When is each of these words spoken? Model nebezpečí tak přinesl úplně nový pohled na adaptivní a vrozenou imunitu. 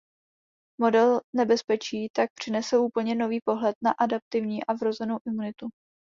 Model 0.81 1.21
nebezpečí 1.35 2.07
tak 2.15 2.29
přinesl 2.39 2.75
úplně 2.75 3.15
nový 3.15 3.39
pohled 3.45 3.75
na 3.83 3.91
adaptivní 3.91 4.63
a 4.65 4.73
vrozenou 4.73 5.19
imunitu. 5.27 5.69